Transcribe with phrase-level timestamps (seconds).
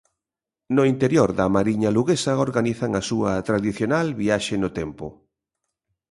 [0.75, 5.05] No interior da Mariña luguesa organizan a súa tradicional viaxe no tempo.